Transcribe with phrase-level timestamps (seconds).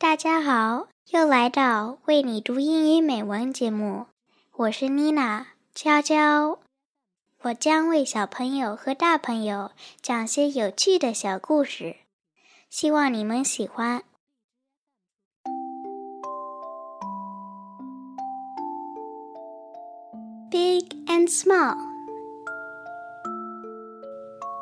[0.00, 4.06] 大家好，又来到为你读英语美文节目，
[4.56, 6.58] 我是妮娜娇娇。
[7.42, 11.96] 我将为小朋友和大朋友讲些有趣的小故事，
[12.70, 14.02] 希望你们喜欢。
[20.50, 21.76] Big and small.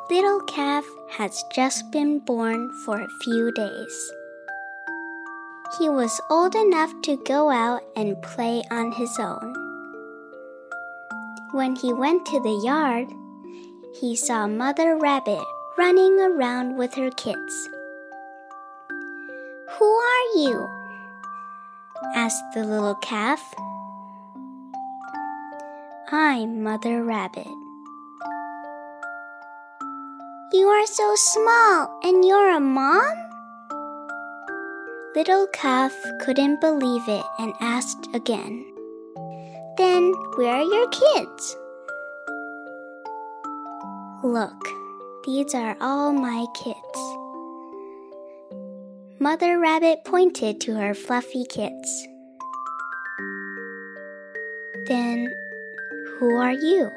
[0.09, 0.83] Little calf
[1.17, 4.18] has just been born for a few days.
[5.77, 9.53] He was old enough to go out and play on his own.
[11.51, 13.13] When he went to the yard,
[13.99, 15.43] he saw Mother Rabbit
[15.77, 17.69] running around with her kids.
[19.77, 20.67] Who are you?
[22.15, 23.41] asked the little calf.
[26.11, 27.47] I'm Mother Rabbit.
[30.51, 33.28] You are so small, and you're a mom?
[35.15, 38.63] Little Calf couldn't believe it and asked again.
[39.75, 41.57] Then where are your kids?
[44.23, 44.67] Look,
[45.25, 46.99] these are all my kids.
[49.19, 52.07] Mother Rabbit pointed to her fluffy kids.
[54.85, 55.27] Then
[56.19, 56.87] who are you?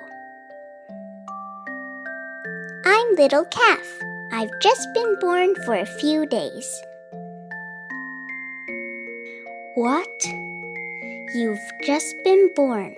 [2.84, 4.02] I'm Little Calf.
[4.32, 6.82] I've just been born for a few days.
[9.74, 10.26] What?
[11.34, 12.94] You've just been born,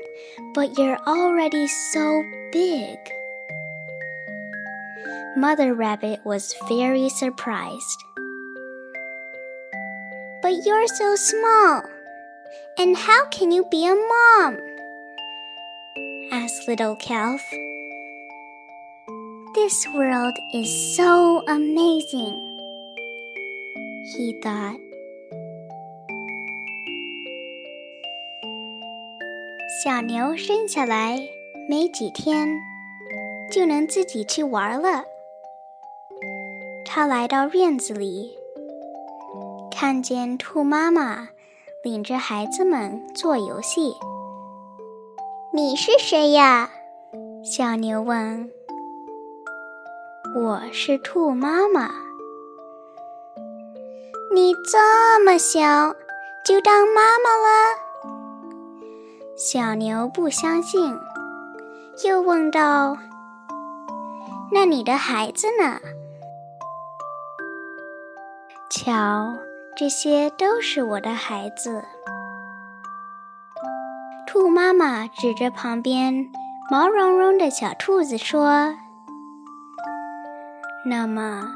[0.55, 2.99] but you're already so big.
[5.37, 8.05] Mother Rabbit was very surprised.
[10.43, 11.83] But you're so small.
[12.77, 14.59] And how can you be a mom?
[16.33, 17.41] asked Little Calf.
[19.55, 22.35] This world is so amazing,
[24.17, 24.94] he thought.
[29.85, 31.21] 小牛生下来
[31.69, 32.49] 没几天，
[33.53, 35.05] 就能自己去玩了。
[36.87, 38.35] 它来到院子里，
[39.71, 41.29] 看见兔妈妈
[41.83, 43.93] 领着孩子们做游戏。
[45.53, 46.71] 你是谁呀？
[47.45, 48.51] 小牛问。
[50.35, 51.91] 我是兔妈妈。
[54.35, 55.95] 你这么小
[56.43, 57.84] 就当妈妈了？
[59.37, 60.97] 小牛不相信，
[62.05, 62.97] 又问道
[64.53, 65.81] ：“那你的孩子呢？”
[68.71, 69.35] 瞧，
[69.77, 71.85] 这些都是我的孩子。
[74.25, 76.31] 兔妈妈指着旁边
[76.71, 78.77] 毛茸茸的小兔子说。
[80.87, 81.53] 那么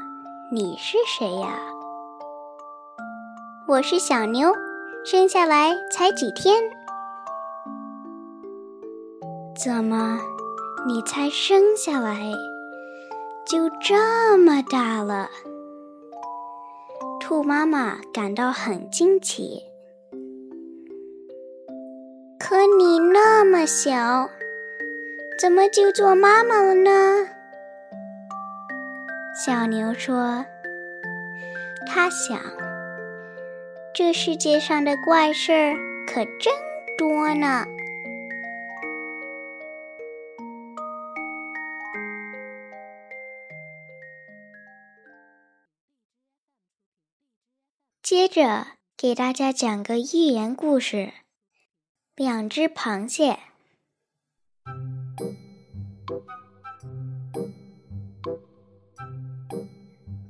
[0.51, 1.57] 你是谁呀？
[3.67, 4.53] 我是小牛，
[5.05, 6.61] 生下来才几天。
[9.61, 10.21] 怎么，
[10.87, 12.31] 你才生下来
[13.45, 15.29] 就这么大了？
[17.19, 19.63] 兔妈妈感到很惊奇。
[22.39, 24.29] 可你那么小，
[25.37, 27.27] 怎么就做妈妈了呢？
[29.45, 30.45] 小牛说
[31.85, 32.39] ：“他想，
[33.93, 35.75] 这世界上的怪事儿
[36.07, 36.53] 可真
[36.97, 37.65] 多呢。”
[48.08, 48.66] 接着
[48.96, 51.12] 给大家讲个寓言故事：
[52.16, 53.38] 两只螃蟹。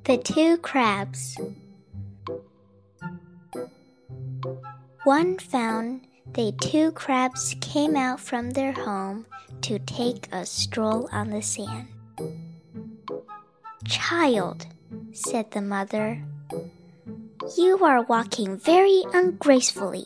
[0.05, 1.35] The two crabs.
[5.05, 6.01] One found
[6.33, 9.25] the two crabs came out from their home
[9.62, 11.87] to take a stroll on the sand.
[13.87, 14.67] Child,
[15.12, 16.23] said the mother,
[17.58, 20.06] you are walking very ungracefully.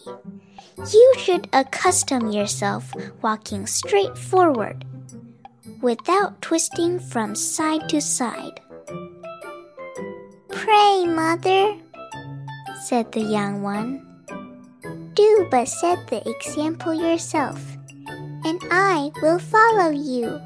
[0.91, 4.85] You should accustom yourself walking straight forward,
[5.81, 8.59] without twisting from side to side.
[10.49, 11.75] Pray, mother,
[12.85, 14.01] said the young one.
[15.13, 17.59] Do but set the example yourself,
[18.45, 20.39] and I will follow you.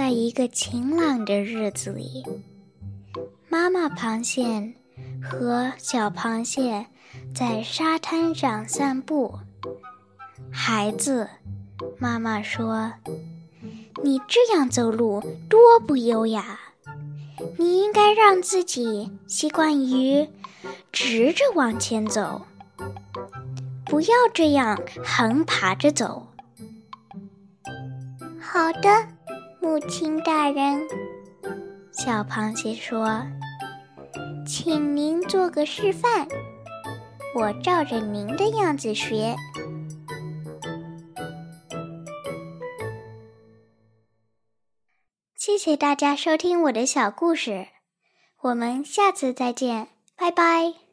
[0.00, 2.24] 在一个晴朗的日子里，
[3.50, 4.72] 妈妈螃蟹
[5.22, 6.86] 和小螃蟹
[7.34, 9.40] 在沙滩上散步。
[10.50, 11.28] 孩子
[11.98, 12.94] 妈妈说
[14.02, 16.58] ：“你这样走路多不优雅。
[17.58, 20.26] 你应该让自己习惯于
[20.90, 22.46] 直着往前走，
[23.84, 26.26] 不要这样横爬着走。
[28.40, 29.06] 好的，
[29.60, 30.86] 母亲大人。
[31.92, 33.22] 小螃蟹说
[34.46, 36.26] ：“请您做个示范，
[37.34, 39.36] 我照着您的样子学。”
[45.36, 47.68] 谢谢大家收听我的小故事，
[48.42, 50.89] 我们下次再见，拜拜。